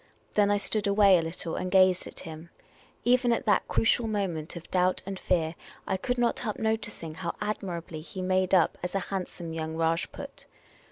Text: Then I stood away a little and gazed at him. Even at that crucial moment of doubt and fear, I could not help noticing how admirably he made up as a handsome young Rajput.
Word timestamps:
Then 0.33 0.49
I 0.49 0.57
stood 0.57 0.87
away 0.87 1.19
a 1.19 1.21
little 1.21 1.55
and 1.55 1.69
gazed 1.69 2.07
at 2.07 2.21
him. 2.21 2.49
Even 3.05 3.31
at 3.31 3.45
that 3.45 3.67
crucial 3.67 4.07
moment 4.07 4.55
of 4.55 4.67
doubt 4.71 5.03
and 5.05 5.19
fear, 5.19 5.53
I 5.85 5.95
could 5.95 6.17
not 6.17 6.39
help 6.39 6.57
noticing 6.57 7.13
how 7.13 7.35
admirably 7.39 8.01
he 8.01 8.23
made 8.23 8.55
up 8.55 8.79
as 8.81 8.95
a 8.95 8.99
handsome 9.13 9.53
young 9.53 9.75
Rajput. 9.75 10.47